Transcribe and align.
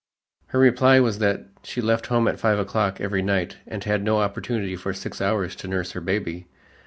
Her 0.47 0.57
reply 0.57 0.99
was 0.99 1.19
that 1.19 1.45
she 1.61 1.79
left 1.79 2.07
home 2.07 2.27
at 2.27 2.39
five 2.39 2.57
o'clock 2.57 2.99
every 2.99 3.21
night 3.21 3.57
and 3.67 3.83
had 3.83 4.01
no 4.03 4.17
opportunity 4.17 4.75
for 4.75 4.93
six 4.95 5.21
hours 5.21 5.55
to 5.57 5.67
nurse 5.67 5.91
her 5.91 6.01
baby. 6.01 6.47